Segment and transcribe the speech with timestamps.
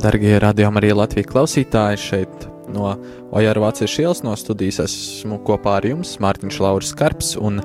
[0.00, 2.94] Darbie radījumi arī Latvijas klausītāji šeit no
[3.36, 7.60] Ojāra Vācijas ielas no studijas esmu kopā ar jums, Mārtiņš Lauris Karps un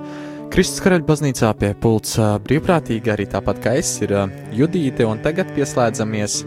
[0.52, 4.14] Kristus Karaļa baznīcā pie pults brīvprātīgi arī tāpat kā es ir
[4.56, 6.42] Judīte un tagad pieslēdzamies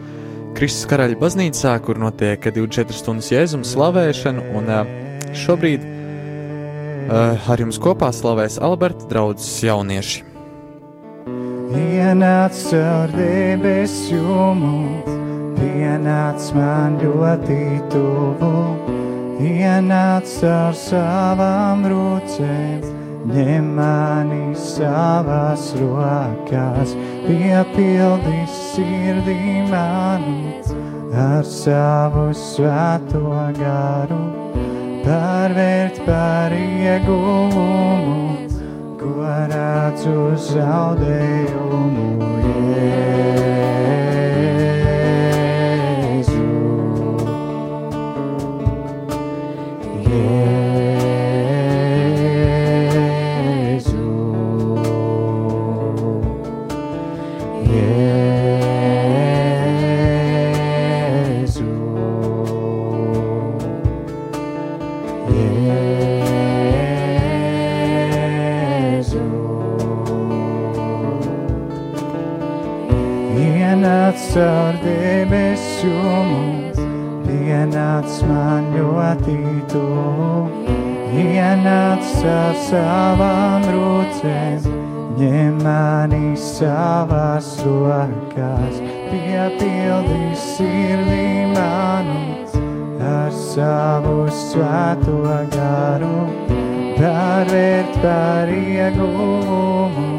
[0.59, 4.73] Kristus Karaļa baznīcā, kur notiek 24 stundas jēzuma slavēšana un
[5.37, 5.87] šobrīd
[7.09, 10.25] ar jums kopā slavēs Alberta draudzes jaunieši.
[11.79, 15.18] Ienāc caur debesu jumums,
[15.59, 17.59] pienāc man ļoti
[17.93, 18.53] tuvu,
[19.43, 22.87] ienāc ar savām rūcēm,
[23.29, 26.95] ņem mani savās rokās,
[27.27, 29.39] piepildi sirdī
[29.71, 30.37] manu.
[31.19, 33.25] Ar savu svēto
[33.59, 34.21] garu,
[35.02, 38.19] pārvērt par ieguvumu
[39.01, 40.16] ko redzu
[40.51, 42.27] zaudējumu
[74.39, 75.91] caur debesu
[76.31, 76.77] mums,
[77.27, 79.39] pienāc man ļoti
[79.72, 80.28] tuvu.
[81.19, 84.69] Ienāc ar savām rūcēm,
[85.19, 88.78] ņem mani savās rokās,
[89.11, 92.22] piepildi sirdī manu
[93.11, 95.19] ar savu svēto
[95.56, 96.15] garu,
[97.00, 100.11] pārvērt par ieguvumu,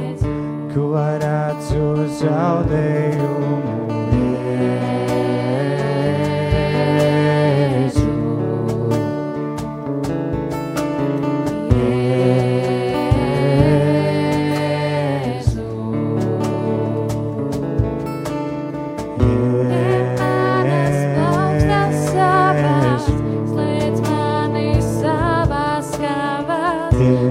[0.75, 3.78] ko redzu zaudējumu.
[26.99, 27.28] Yeah.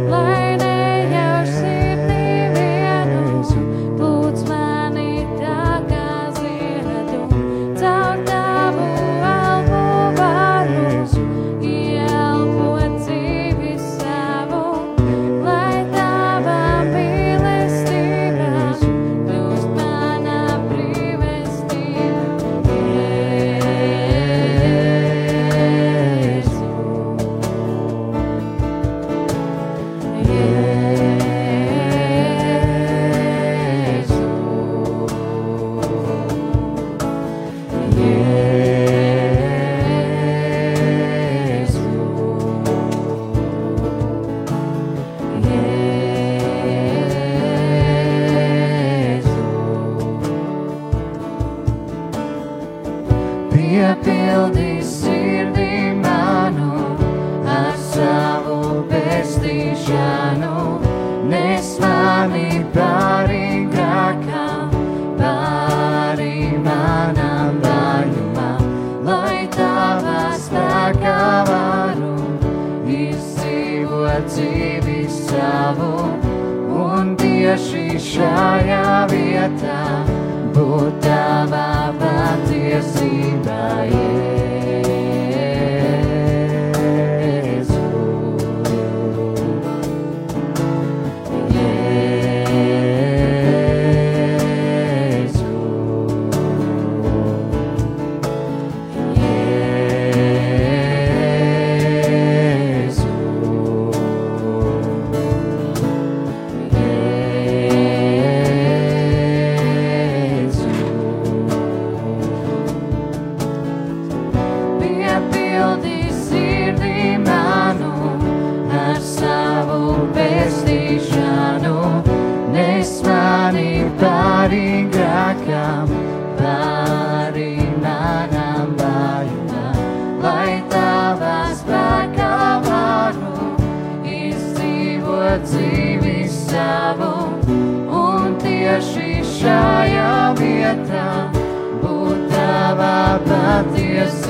[142.69, 144.28] Tavā patiesībā.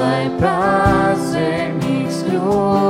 [0.00, 2.89] Lai pazemīgs kļūtu,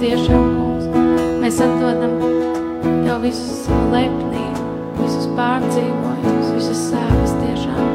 [0.00, 0.86] tiešām, kungs,
[1.42, 2.16] mēs atdodam
[3.06, 4.64] Tev visu savu lepnību,
[4.98, 7.86] visus pārdzīvojumus, visas sāpes tiešām.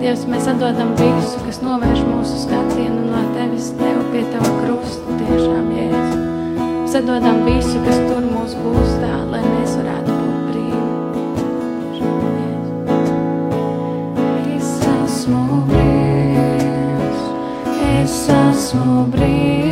[0.00, 5.66] Dievs, mēs atdodam visu, kas novērš mūsu skatienu no Tevis, Tev pie Tava krusta tiešām,
[5.74, 6.14] Jēzus.
[6.60, 10.84] Mēs atdodam visu, kas tur mūs gūstā, lai mēs varētu būt brīvi.
[18.06, 19.65] Es esmu brīvi.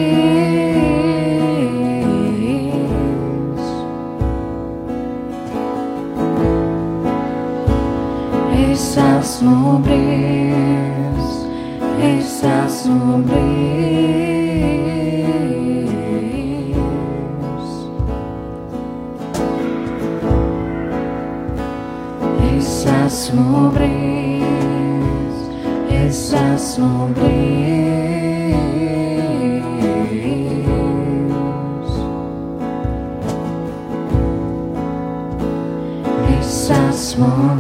[37.14, 37.54] small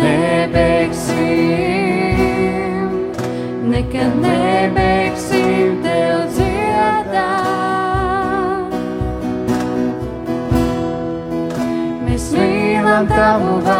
[0.00, 1.18] nebeigsim,
[3.72, 7.10] nekad nebeigsim tev dziedāt.
[12.06, 13.77] Mēs mīlam tavu vārdu.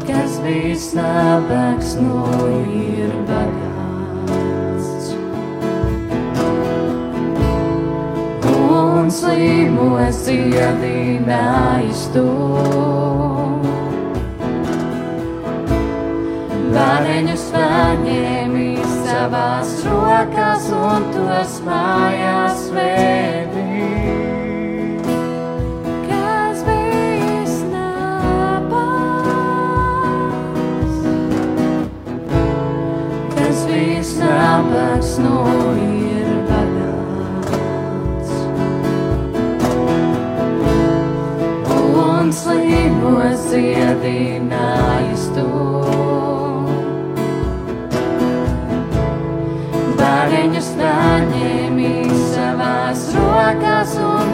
[0.07, 2.23] Kas visnabaks no
[2.67, 5.13] ir bagāts.
[8.51, 12.27] Un slimos dziedinājis tu.
[16.73, 18.42] Vareņus vaņēmis
[19.23, 23.62] tavās rokas un tos mājās vēdīt.
[34.23, 35.38] nabaks nu
[35.83, 38.33] ir bagāts.
[42.03, 45.02] Un slīgos dziedināja.
[52.93, 54.32] nas ruas um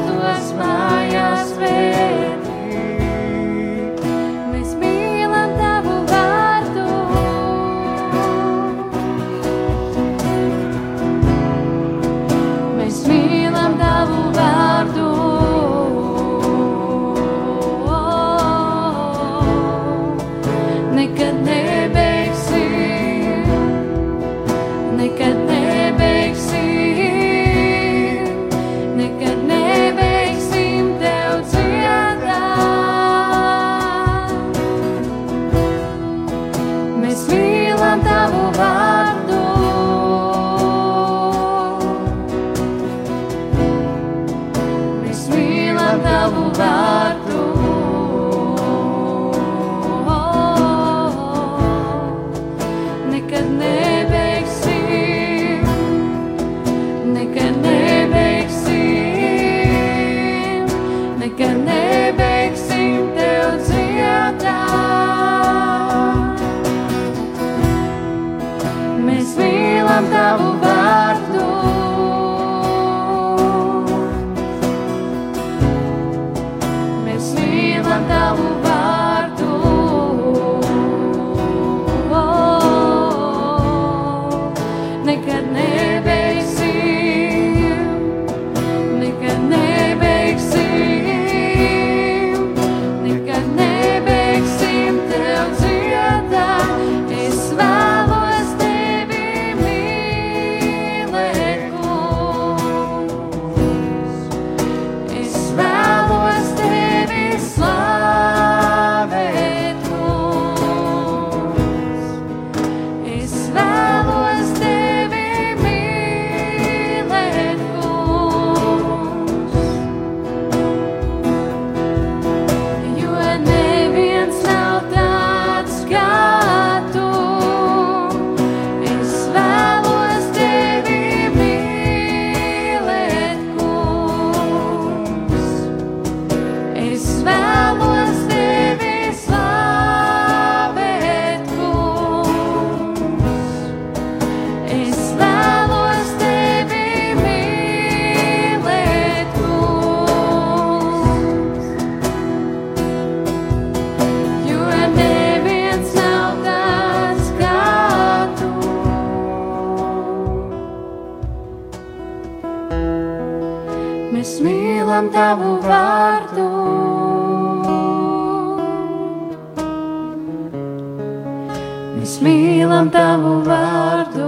[171.99, 174.27] mēs mīlam tavu vārdu.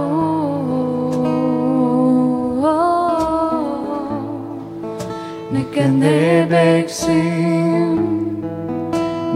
[5.52, 7.96] Nekad nebeigsim,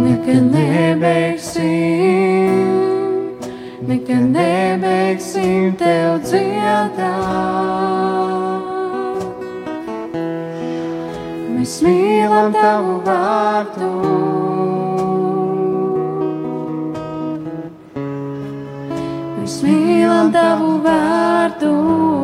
[0.05, 1.65] nekad nebeigsim,
[3.89, 7.01] nekad nebeigsim tev dziedāt.
[11.57, 14.36] Mēs mīlam tavu vārdu.
[20.27, 22.16] un tavu vārdu.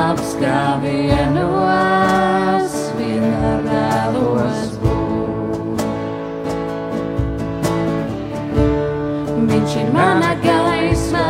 [0.00, 5.80] apskāvienos vienmēr vēlos būt.
[9.50, 11.28] Viņš ir mana gaisma,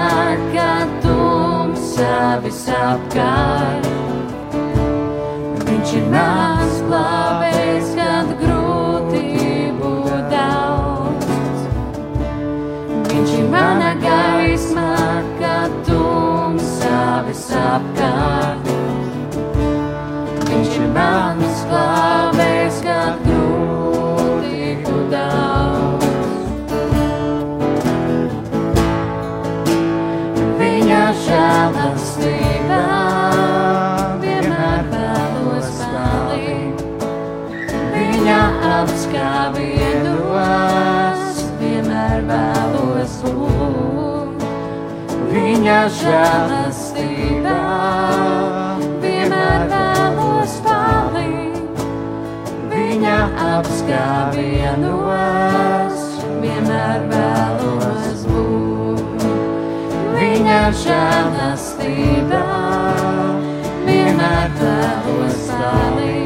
[0.55, 3.85] kad tumsa visapkārt.
[5.67, 7.30] Viņš ir mans plāns.
[39.11, 44.45] kā vienos, vienmēr vēlos lūgt.
[45.31, 47.57] Viņa žēlastībā
[49.03, 51.83] vienmēr vēlos palīgt.
[52.71, 54.87] Viņa apskāvienos,
[56.45, 59.27] vienmēr vēlos būt.
[60.21, 62.47] Viņa žēlastībā
[63.87, 66.20] vienmēr vēlos palīgt.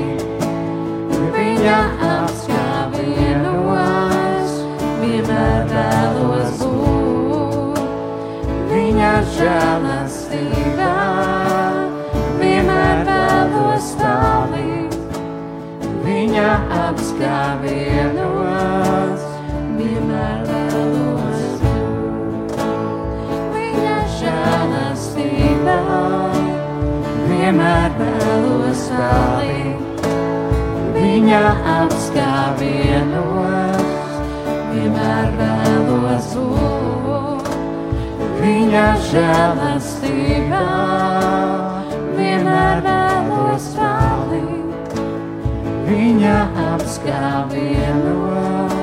[10.35, 10.95] Žēlastībā
[12.41, 14.95] vienmēr vēlos stāvīt.
[16.05, 16.49] Viņa
[16.89, 18.21] apskāvienos
[19.79, 21.41] vienmēr vēlos.
[23.55, 25.79] Viņa žēlastībā
[27.31, 30.07] vienmēr vēlos stāvīt.
[30.99, 31.45] Viņa
[31.79, 33.19] apskāvienos
[34.75, 36.74] vienmēr vēlos būt.
[38.45, 40.65] Viņa žēlastībā
[42.13, 44.93] vienmēr vēlos palikt.
[45.87, 46.35] Viņa
[46.75, 48.75] apskāvienos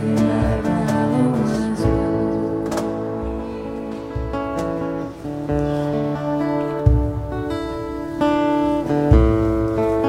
[0.00, 2.72] vienmēr vēlos būt.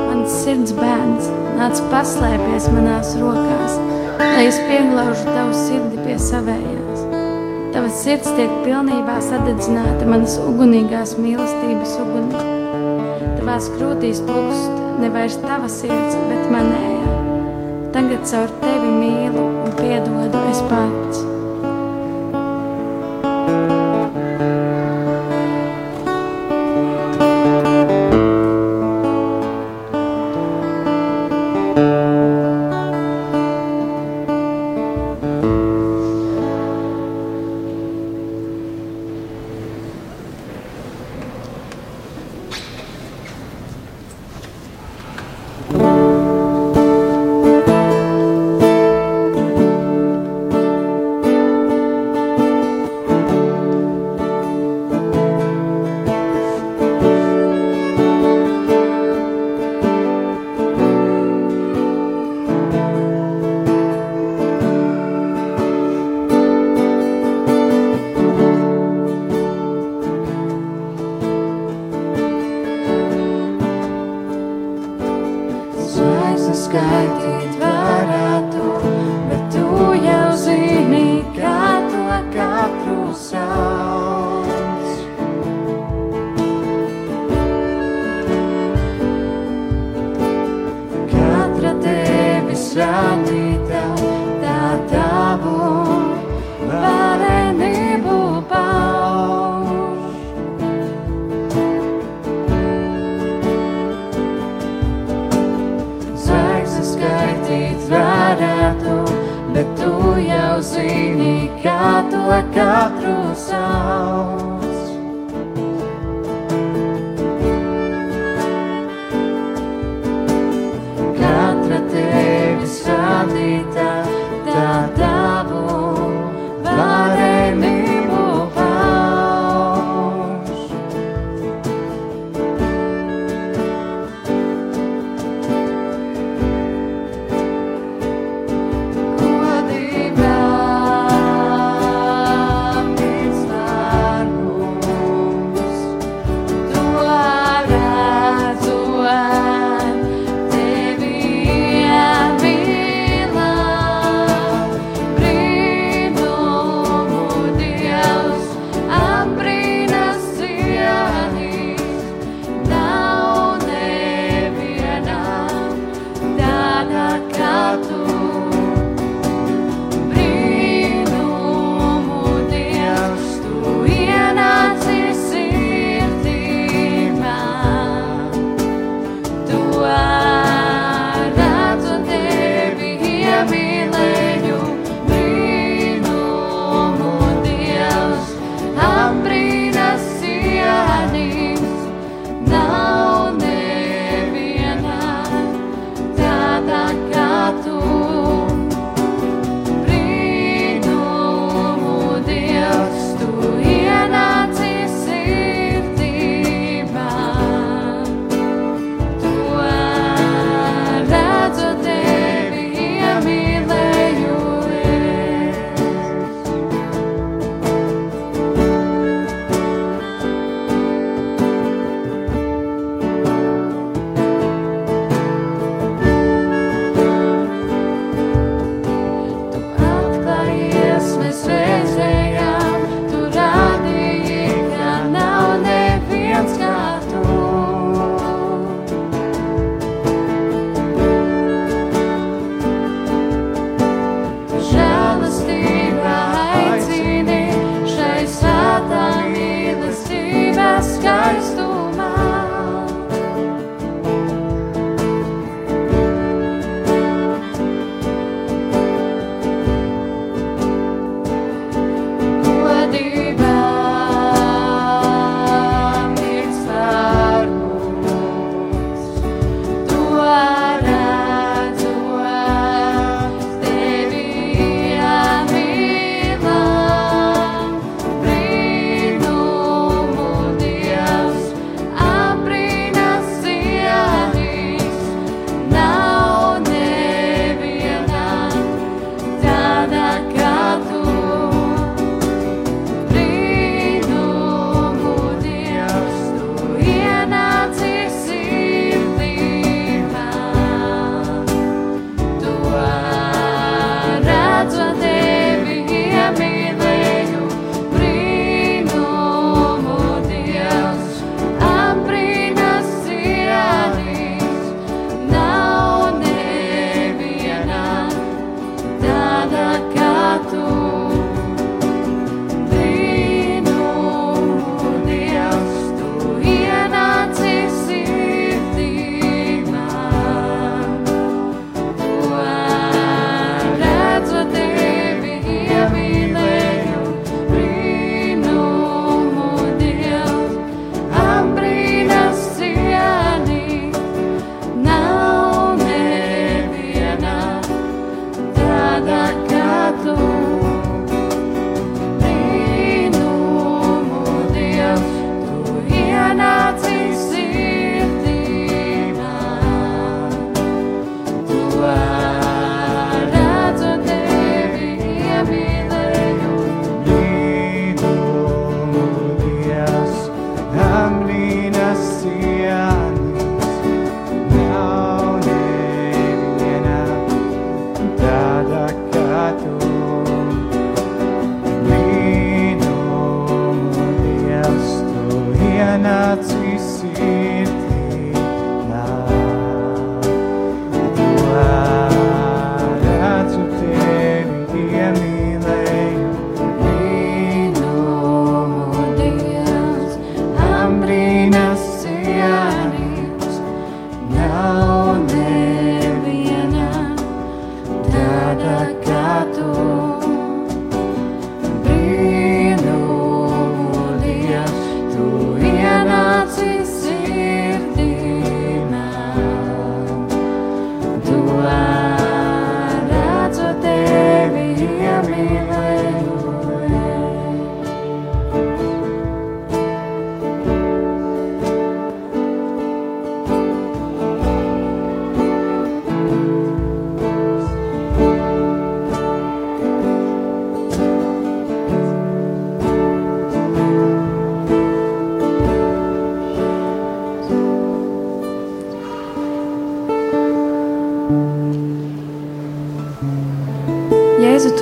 [0.08, 1.30] Mans sirds bērns
[1.62, 3.78] nāc paslēpies manās rokās,
[4.24, 6.85] lai es pieglaužu tavu sirdi pie savējās.
[8.06, 12.44] Sirds tiek pilnībā sadedzināta manas ugunīgās mīlestības ugunī.
[13.40, 17.16] Tavās krūtīs plūst nevairs tava sirds, bet manējā.
[17.98, 21.35] Tagad caur tevi mīlu un piedodu es pats.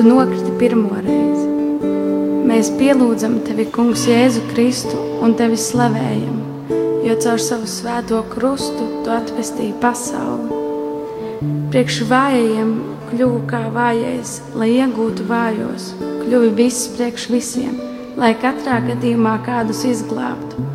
[0.03, 1.45] Tu nokriti pirmo reizi.
[2.43, 6.41] Mēs pielūdzam tevi, Kungs, Jēzu Kristu un tevi slavējam,
[7.05, 10.59] jo caur savu svēto krustu tu atvestīji pasauli.
[11.71, 12.75] Priekš vājajiem
[13.13, 15.93] kļuvu kā vājais, lai iegūtu vājos,
[16.25, 17.79] kļuvi viss priekš visiem,
[18.19, 20.67] lai katrā gadījumā kādus izglābtu.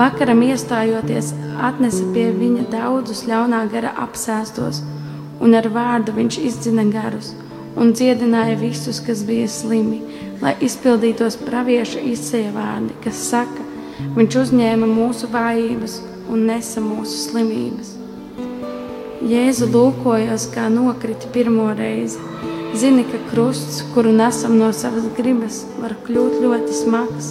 [0.00, 4.80] Vakaram iestājoties, atnesa pie viņa daudzus ļaunā gara apsēstos,
[5.44, 7.34] un ar vārdu viņš izdzina garus
[7.76, 10.00] un dziedināja visus, kas bija slimi,
[10.42, 13.66] lai izpildītos pravieša izsēja vārdi, kas saka,
[14.16, 16.00] viņš uzņēma mūsu vājības
[16.30, 17.94] un nesa mūsu slimības.
[19.24, 22.20] Jēzu lūkojos, kā nokrita pirmo reizi.
[22.76, 27.30] Zini, ka krusts, kuru nesam no savas gribas, var kļūt ļoti smags.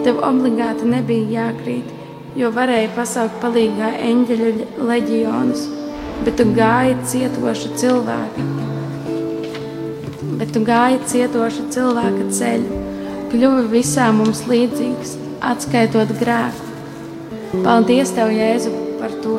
[0.00, 1.90] Tev obligāti nebija jākrīt,
[2.38, 4.52] jo varēja pasaukt palīgā eņģeļu
[4.88, 5.66] leģionus,
[6.24, 8.46] bet tu gāji cietoša cilvēka,
[10.50, 12.78] bet tu gāji cietoša cilvēka ceļu,
[13.30, 15.12] kļuvi visām mums līdzīgs,
[15.46, 17.62] atskaitot grēku.
[17.62, 19.36] Paldies, Tev, Jēzu, par to,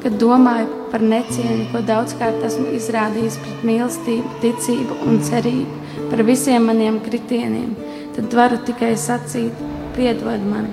[0.00, 6.64] ka domāju par necieņu, ko daudzkārt esmu izrādījis pret mīlestību, ticību un cerību par visiem
[6.64, 7.76] maniem kritieniem.
[8.16, 9.64] Tad varu tikai sacīt,
[9.98, 10.70] piedod man.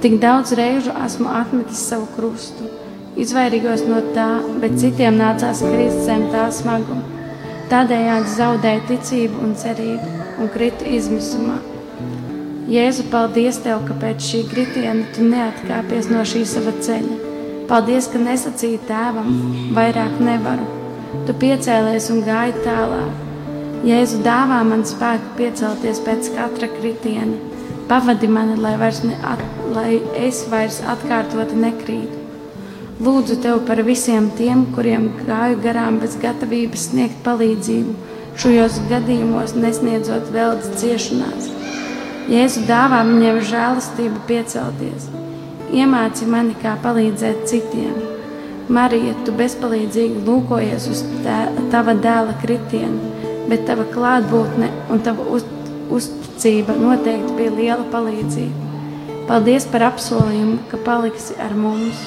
[0.00, 2.70] Tik daudz reižu esmu atmetis savu krustu,
[3.20, 4.30] izvairījos no tā,
[4.62, 7.20] bet citiem nācās krist zem tā smaguma.
[7.70, 11.58] Tādējādi zaudēju ticību un cerību un kritu izmisumā.
[12.72, 17.18] Jēzu, paldies Tev, ka pēc šī kritiena Tu neatkāpies no šī sava ceļa.
[17.70, 19.28] Paldies, ka nesacīji tēvam,
[19.76, 20.64] vairāk nevaru.
[21.26, 23.20] Tu piecēlies un gāji tālāk.
[23.86, 27.38] Jēzu dāvā man spēku piecelties pēc katra kritiena.
[27.90, 29.42] Pavadi mani, lai, vairs ne at,
[29.74, 32.21] lai es vairs atkārtoti nekrītu.
[33.02, 37.96] Lūdzu Tev par visiem tiem, kuriem gāju garām bez gatavības sniegt palīdzību,
[38.38, 41.48] šajos gadījumos nesniedzot veldes ciešanās.
[42.30, 45.08] Jēzu dāvā viņiem žēlastību piecelties.
[45.74, 47.98] Iemāci mani, kā palīdzēt citiem.
[48.70, 51.42] Marija, tu bezpalīdzīgi lūkojies uz tā,
[51.74, 53.10] tava dēla kritienu,
[53.50, 55.42] bet tava klātbūtne un tava uz,
[55.90, 58.70] uzticība noteikti bija liela palīdzība.
[59.26, 62.06] Paldies par apsolījumu, ka paliksi ar mums.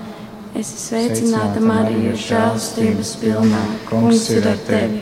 [0.51, 3.61] Es esmu sveicināta Marija, žēlstības pilnā.
[3.87, 4.99] Kungs ir ar tevi.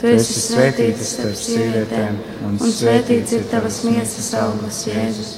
[0.00, 2.16] Tu esi svētīta starp sievietēm,
[2.48, 5.34] un svētīts ir tavas miesas augurs, Jēzus.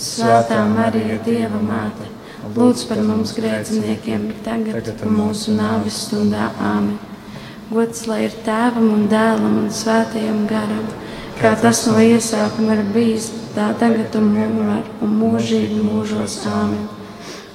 [0.00, 2.08] Svētā Marija, Dieva māte,
[2.56, 6.96] lūdz par mums grēciniekiem, tagad un mūsu nāves stundā Āmen.
[7.70, 10.84] Gods lai ir tēvam un dēlam un svētajam garam,
[11.40, 16.93] kā tas no iesākuma ir bijis, tā tagad un mūžīgi un mūžīgi mūžos Āmen.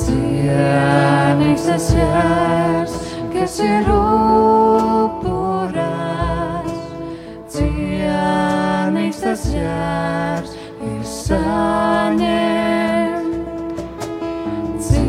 [0.00, 0.50] Εσύ
[1.30, 2.92] άνοιξες χέρς
[3.32, 3.90] και σιρούπουρας
[7.52, 7.70] Τι
[8.86, 10.50] άνοιξες χέρς
[11.00, 12.28] Ισάνιε
[14.88, 15.04] Τι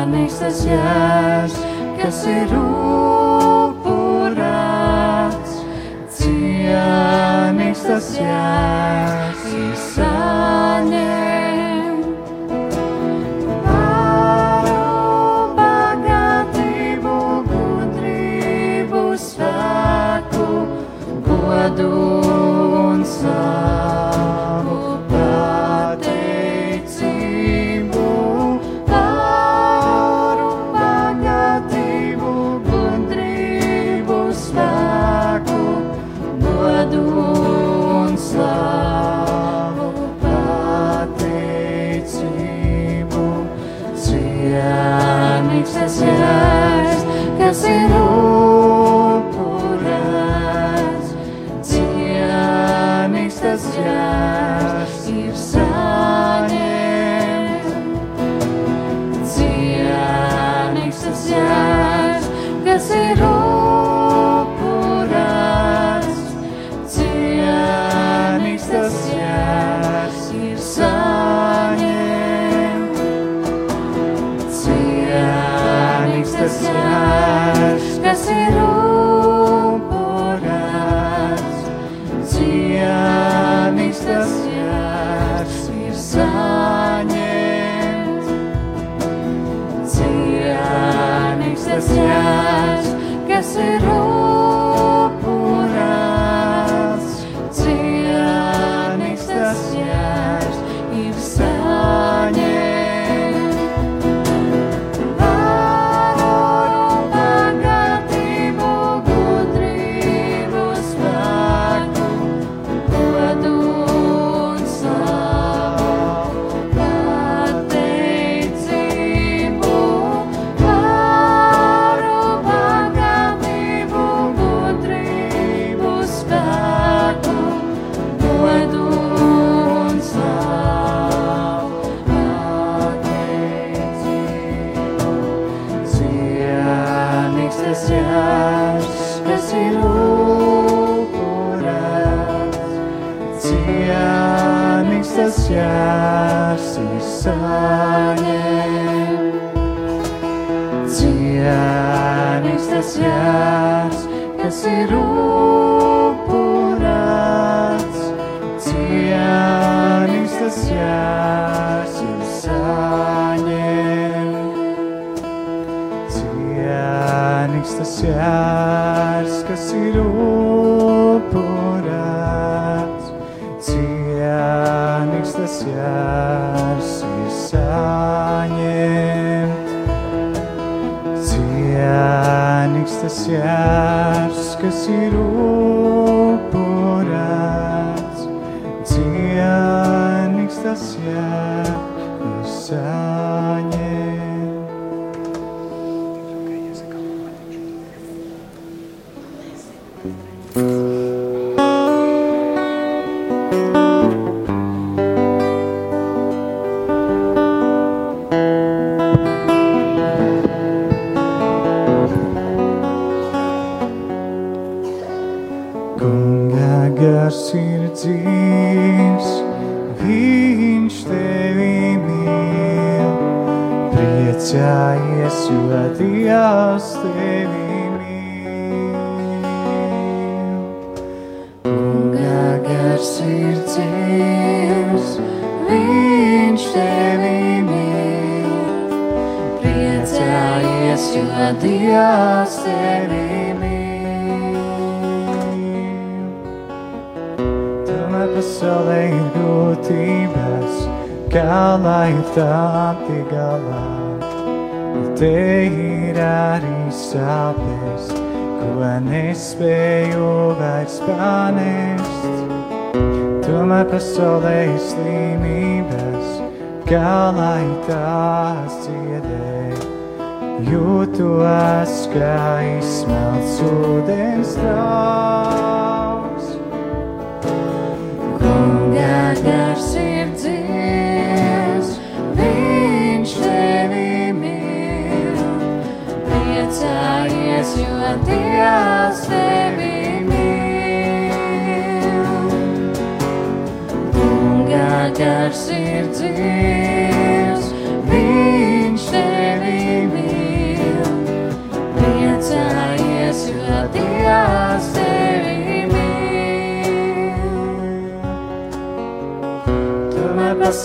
[0.00, 1.54] άνοιξες χέρς
[1.96, 3.00] και σιρούπουρας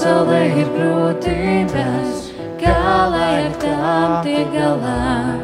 [0.06, 2.26] pasaulē ir grūtības,
[2.62, 5.40] kā lai tām tiek galā.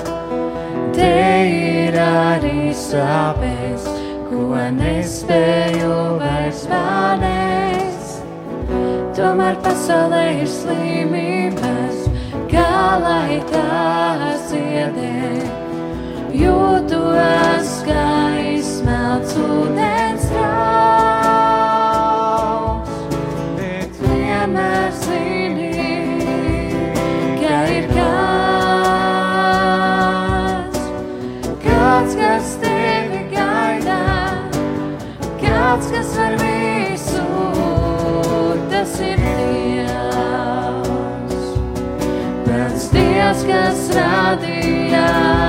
[0.93, 1.07] Te
[1.49, 3.87] ir arī sāpes,
[4.27, 8.21] ko nespēju vairs panest.
[9.17, 12.05] Tomēr pasaulē ir slimības,
[12.53, 12.69] kā
[13.01, 15.41] lai tās ciedē.
[16.37, 18.07] Jūtos kā
[18.53, 20.10] izsmelts ūdens
[43.91, 45.40] Dievs,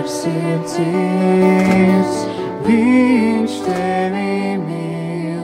[0.00, 2.20] gars ir dzīvs,
[2.64, 5.42] viņš tevi mīl.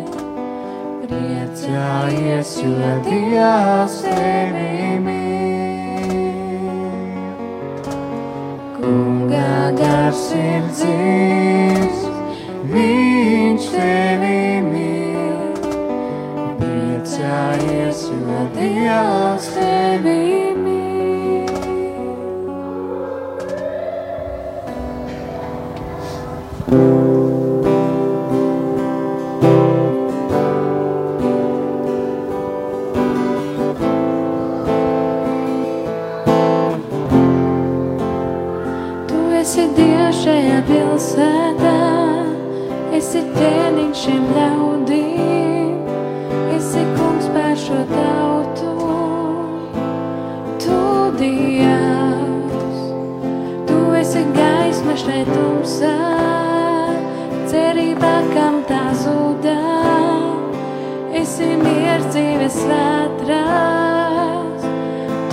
[1.03, 6.15] Priecājies, jo Dievs tevi mīl.
[8.79, 12.07] Kunga gars ir dzīvs,
[12.73, 14.39] viņš tevi
[14.71, 15.37] mīl.
[16.63, 20.26] Priecājies, jo Dievs tevi mīl.
[44.07, 45.79] Šiem ļaudīm,
[46.55, 48.75] esi kungs pār šo tautu.
[50.63, 50.77] Tu
[51.19, 52.85] Dievs,
[53.67, 55.97] tu esi gaisma šai tumsā,
[57.51, 59.59] cerībā, kam tā zudā,
[61.23, 64.69] esi miers dzīves vētrās.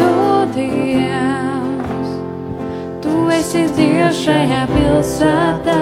[0.02, 0.12] Tu
[0.58, 2.18] Dievs,
[3.06, 5.82] Tu esi Dievs šajā pilsētā,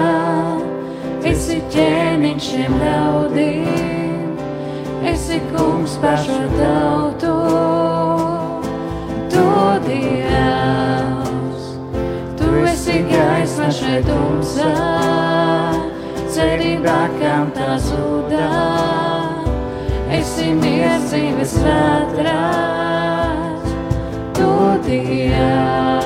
[1.32, 1.62] esi
[2.22, 4.36] ķēniņš šiem ļaudīm,
[5.10, 7.32] esi kungs par šo tautu.
[9.32, 9.46] Tu
[9.88, 11.64] Dievs,
[12.38, 14.70] tu esi gaisma šai tumsā,
[16.36, 18.52] cerībā, kam tā zudā,
[20.20, 23.66] esi miers dzīves vētrās.
[24.38, 24.54] Tu
[24.86, 26.01] Dievs.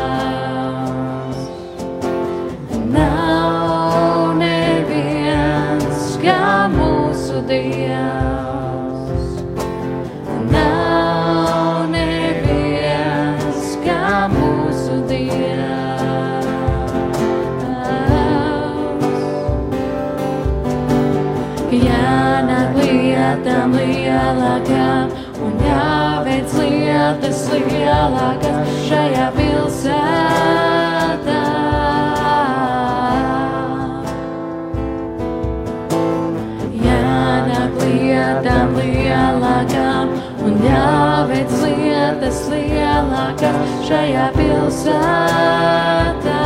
[23.37, 25.11] Lietām lielākām
[25.47, 30.66] un jāveic lietas lielākas šajā pilsētā.
[38.97, 40.13] lielākām
[40.47, 46.41] un jāveic lietas lielākas šajā pilsētā.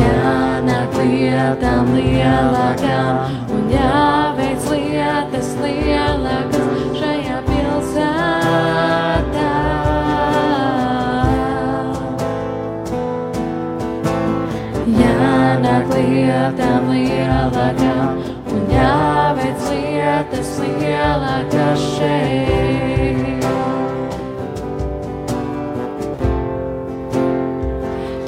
[0.00, 6.71] Jānāk lietām lielākām un jāveic lietas lielākas
[16.12, 18.18] lietām lielākām
[18.52, 23.46] un jāveic lietas lielākas šeit.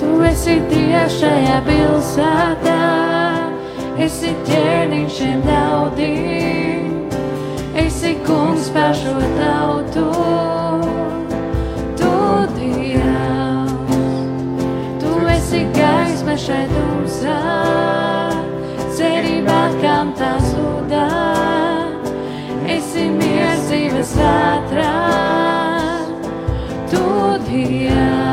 [0.01, 2.81] Tu esi Dievs šajā pilsētā,
[4.09, 6.93] esi ķēniņš šiem daudīm,
[7.87, 10.64] esi kungs par šo tautu.
[16.41, 17.37] šai tumsā,
[18.97, 21.07] cerībā, kam tā zudā.
[22.75, 24.93] Esi miers dzīves ātrā,
[26.91, 27.07] tu
[27.49, 28.24] Dievs.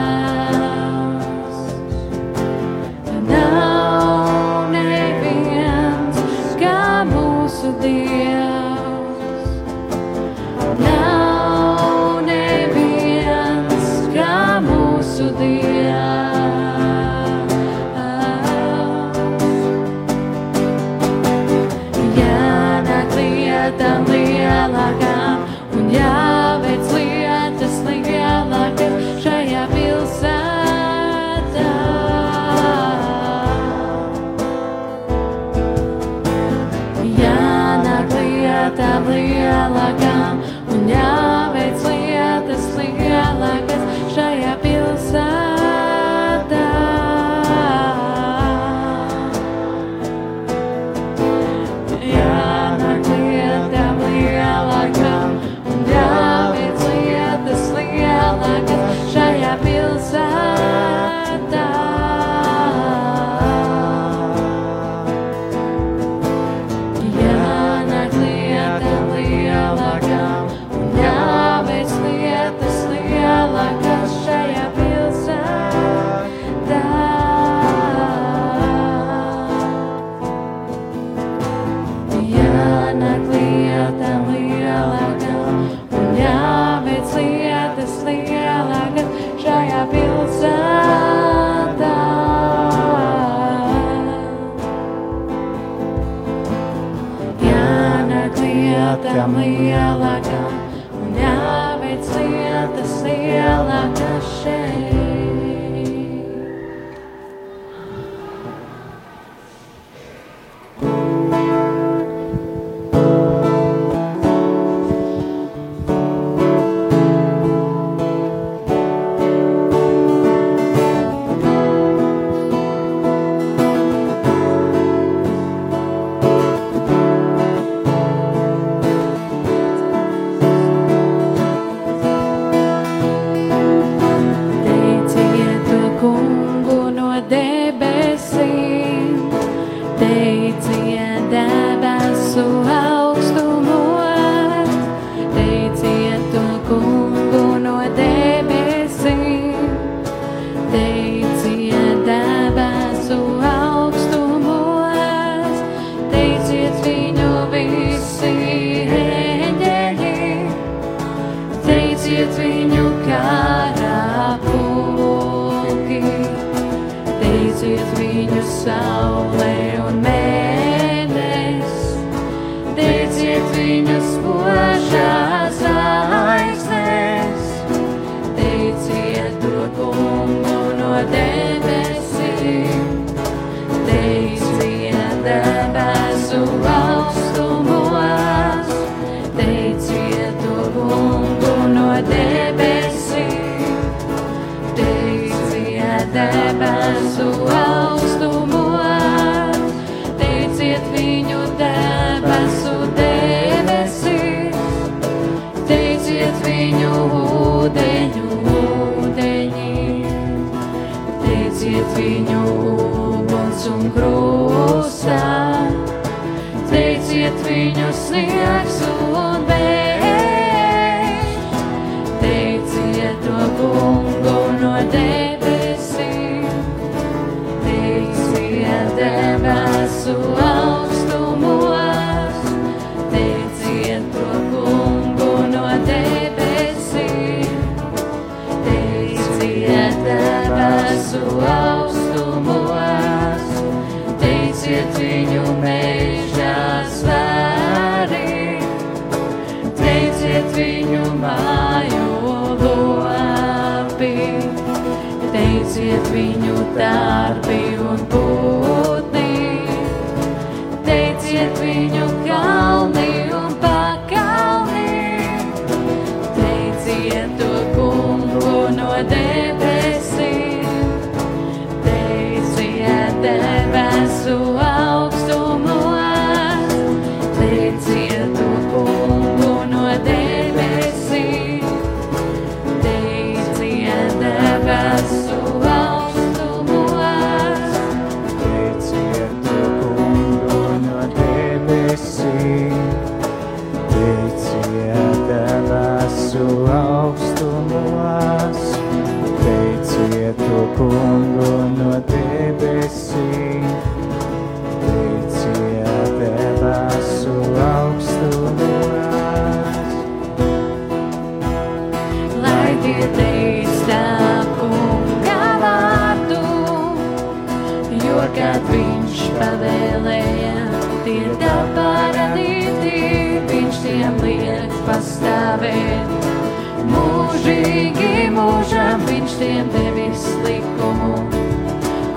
[99.32, 100.21] Mama Yala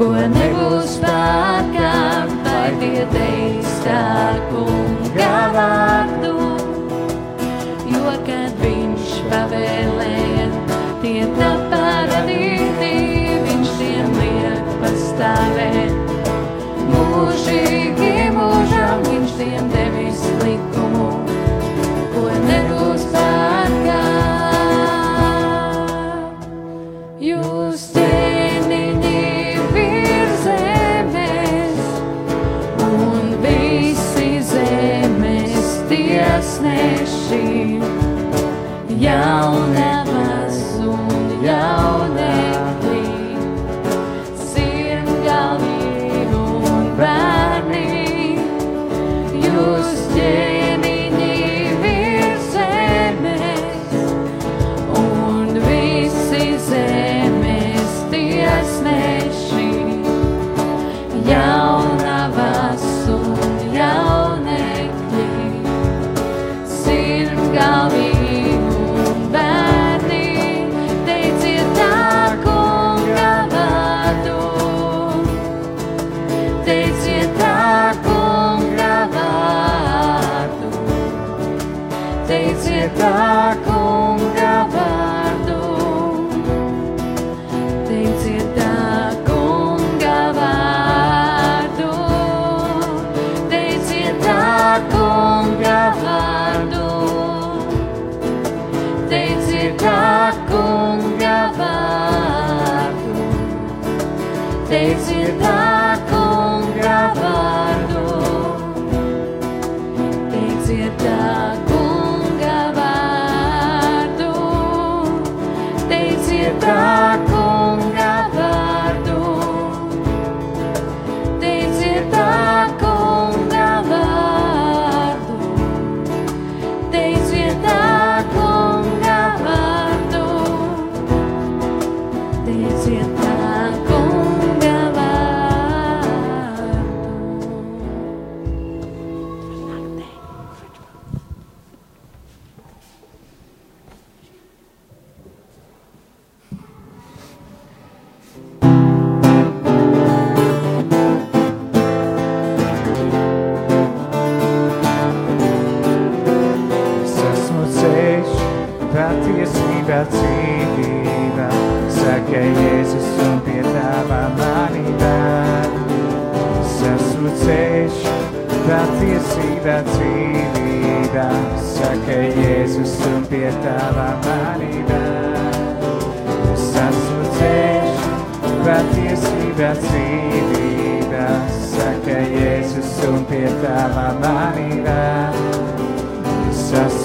[0.05, 4.03] ko nebūs pārkāpt, vai tie teiks tā
[4.51, 4.94] kungs.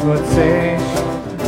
[0.10, 0.94] tavo ceļš,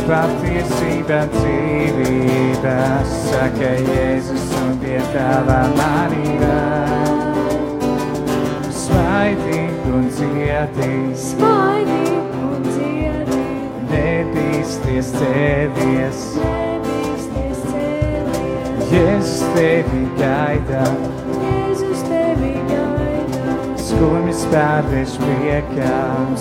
[0.06, 2.74] patiesība, dzīvība,
[3.10, 6.58] saka Jēzus un piedāvā manībā.
[8.70, 13.34] Svaidīt un dziedīt, svaidīt un dziedīt,
[13.90, 20.84] nebīsties tevies, nebīsties tevies, Jēzus tevi gaidā,
[21.48, 23.58] Jēzus tevi gaidā
[23.88, 25.96] skumjas pārvērš priekā.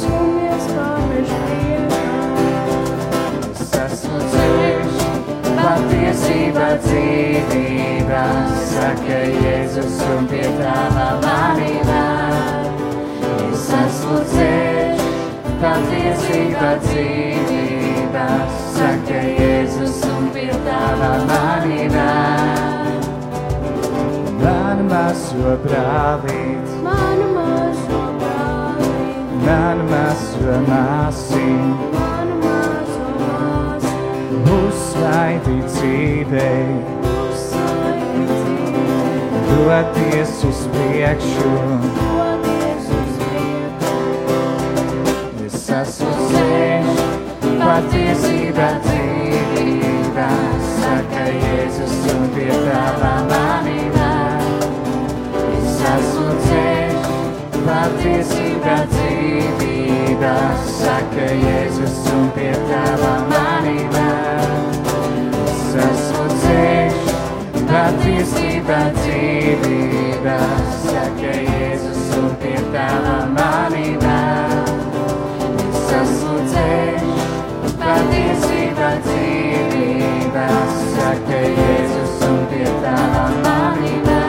[0.06, 2.01] Skumjas pārvērš priekā.
[5.72, 8.22] Patiesība dzīvība,
[8.72, 12.02] saka Jēzus un pie tava manībā.
[13.46, 15.06] Es esmu ceļš,
[15.62, 18.26] patiesība dzīvība,
[18.76, 22.10] saka Jēzus un pie tava manībā.
[24.42, 28.94] Man mazo brālīt, Manu mazo brāli,
[29.46, 33.12] man mazo māsīm, manu mazo
[33.80, 34.12] dzīvei.
[34.58, 36.50] uzsaidi dzīvē,
[39.50, 41.52] Doties uz priekšu,
[45.46, 47.02] es esmu ceļš,
[47.62, 50.28] patiesība dzīvība,
[50.82, 54.12] saka Jēzus un pie tava manībā.
[55.62, 57.10] Es esmu ceļš,
[57.70, 60.36] patiesība dzīvība,
[60.78, 64.01] saka Jēzus un pie tava manībā.
[68.22, 70.34] Patiesība dzīvība,
[70.84, 74.18] saka Jēzus un pie tava manībā.
[75.64, 77.24] Es esmu ceļš,
[77.82, 80.46] patiesība dzīvība,
[80.94, 84.22] saka Jēzus un pie tava manībā.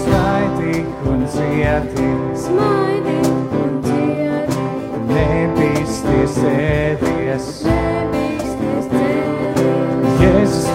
[0.00, 2.10] Smaidīgi un dziedi,
[2.46, 3.18] Smaidi
[3.60, 4.64] un dziedi,
[5.12, 7.85] nebīsties ēdies, nebīsties cēlies.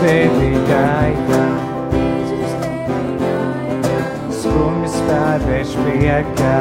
[0.02, 1.41] Jēzus tevi gaida,
[1.94, 3.99] Jēzus tevi gaida,
[4.40, 6.57] skumjas pārvērš priekā.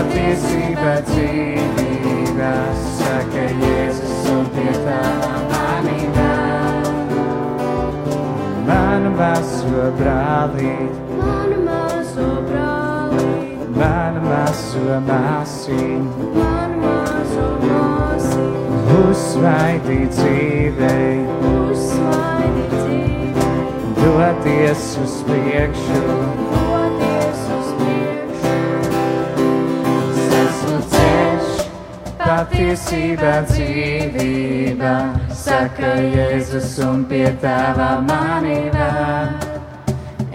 [0.00, 2.50] Patiesība dzīvība,
[2.96, 6.28] saka Jēzus un pie tava manībā.
[8.68, 13.28] Manu mazo brālīt, Manu mazo brāli,
[13.76, 16.06] manu mazo māsīm,
[16.38, 18.46] manu mazo māsu,
[19.02, 21.18] uzsvaidi dzīvei,
[21.52, 23.50] uzsmaidi dzīvē,
[24.00, 26.49] doties uz priekšu.
[32.50, 34.92] Patiesība dzīvība,
[35.30, 38.88] saka Jēzus un pie tava manībā.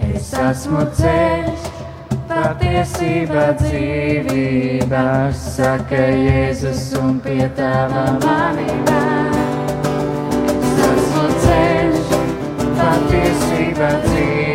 [0.00, 1.68] Es esmu ceļš,
[2.30, 5.04] patiesība dzīvība,
[5.36, 9.04] saka Jēzus un pie tava manībā.
[10.56, 12.18] Es esmu ceļš,
[12.80, 14.45] patiesība dzīvība,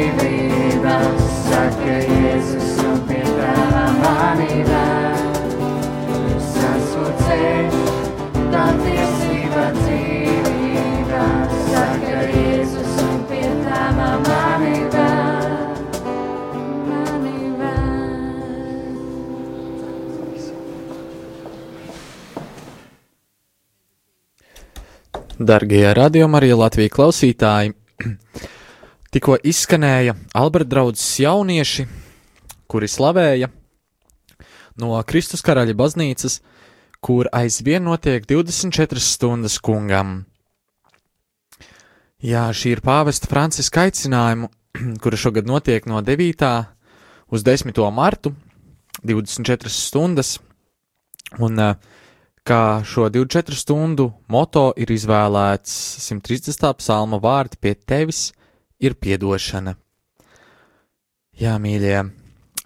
[25.51, 27.73] Darbie radījumi, arī Latvijas klausītāji,
[29.11, 31.83] tikko izskanēja Alberta draugs jaunieši,
[32.71, 33.49] kuri slavēja
[34.79, 36.37] no Kristus karaļa baznīcas,
[37.03, 40.21] kur aizvien notiek 24 stundas kungam.
[42.23, 44.47] Jā, šī ir pāvesta Franciska aicinājumu,
[45.03, 46.47] kura šogad notiek no 9.
[47.27, 47.83] uz 10.
[47.91, 48.31] martu,
[49.03, 50.37] 24 stundas,
[51.43, 51.90] un uh,
[52.47, 55.73] kā šo 24 stundu moto ir izvēlēts
[56.07, 56.73] 130.
[56.79, 58.31] psalma vārdi pie tevis
[58.81, 59.75] ir piedošana.
[61.41, 62.01] Jā, mīļie,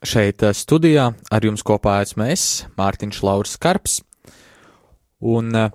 [0.04, 4.00] šeit eh, studijā ar jums kopā esmu es, Mārtiņš Lauris Karps,
[5.20, 5.70] un, eh,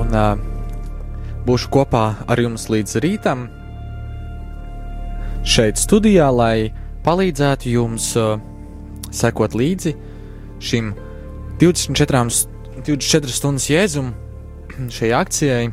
[0.00, 0.44] un eh,
[1.48, 3.48] būšu kopā ar jums līdz rītam
[5.46, 6.72] šeit studijā, lai
[7.06, 8.10] palīdzētu jums
[9.14, 9.92] sekot līdzi
[10.58, 10.90] šim
[11.60, 12.50] 24, st-
[12.84, 14.12] 24 stundas jēzum
[14.96, 15.68] šai akcijai.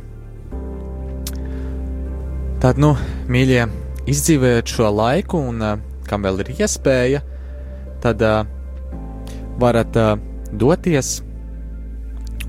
[2.63, 2.93] Tad, nu,
[3.27, 3.65] mīļie,
[4.07, 7.19] izdzīvojiet šo laiku, un uh, kam vēl ir iespēja,
[8.03, 8.45] tad uh,
[9.59, 10.13] varat uh,
[10.55, 11.17] doties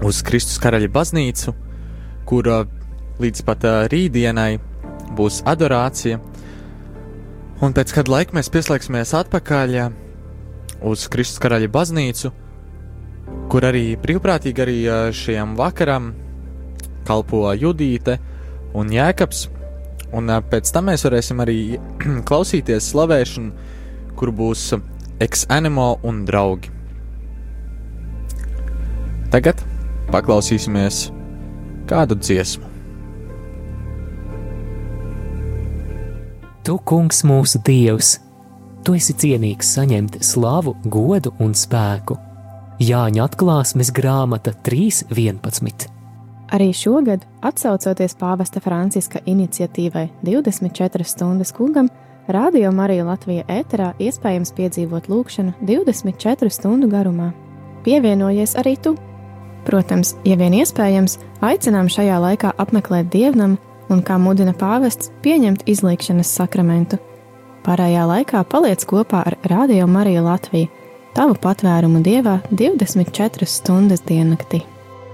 [0.05, 1.55] uz Kristus karaļa baznīcu,
[2.31, 2.62] kur uh,
[3.19, 4.52] līdz pat uh, rītdienai
[5.19, 6.20] būs adorācija.
[7.62, 9.93] Un pēc kāda laika mēs pieslēgsimies atpakaļ uh,
[10.86, 12.31] uz Kristus karaļa baznīcu,
[13.52, 14.78] kur arī brīvprātīgi arī
[15.14, 16.12] šiem vakaram
[17.06, 18.18] kalpo Judīte
[18.74, 19.48] un Jēkabs.
[20.14, 21.58] Un pēc tam mēs varēsim arī
[22.28, 23.70] klausīties slavēšanu,
[24.18, 24.68] kur būs
[25.24, 26.70] ex-animo un draugi.
[29.34, 29.58] Tagad
[30.12, 31.08] paklausīsimies
[31.90, 32.70] kādu dziesmu.
[36.64, 38.14] Tu, kungs, mūsu dievs,
[38.86, 42.16] tu esi cienīgs saņemt slavu, godu un spēku.
[42.82, 45.84] Jāņa atklāsmes grāmata 3.11.
[46.55, 51.86] Arī šogad, atsaucoties pāvesta Franciska iniciatīvai 24 stundas kungam,
[52.26, 57.30] Radio Marija Latvija ēterā iespējams piedzīvot lūkšanu 24 stundu garumā.
[57.86, 58.96] Pievienojies arī tu!
[59.68, 66.38] Protams, ja vien iespējams, aicinām šajā laikā apmeklēt dievnamu un, kā mudina pāvests, pieņemt izlīkšanas
[66.40, 66.98] sakramentu.
[67.62, 70.84] Pārējā laikā paliec kopā ar Radio Mariju Latviju,
[71.15, 74.65] tavu patvērumu dievā 24 stundas diennaktī.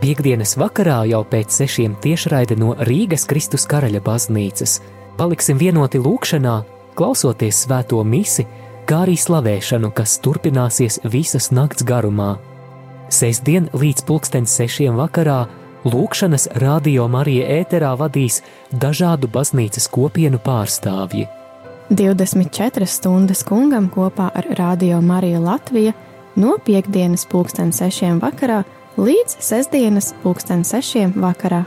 [0.01, 4.79] Piektdienas vakarā jau pēc sešiem tiešraide no Rīgas Kristus karaļa baznīcas
[5.21, 6.55] paliksim vienoti lūkšanā,
[6.97, 8.47] klausoties svēto misi,
[8.89, 12.39] kā arī slavēšanu, kas turpināsies visas nakts garumā.
[13.13, 15.43] Sestdien līdz pulksten sešiem vakarā
[15.85, 18.41] lūkšanas radio Marija ēterā vadīs
[18.73, 21.29] dažādu baznīcas kopienu pārstāvji.
[21.91, 25.93] 24 stundas kungam kopā ar Radio Mariju Latviju
[26.39, 28.62] no piekdienas pulksten sešiem vakarā
[28.95, 31.65] līdz sestdienas pulksten sešiem vakarā.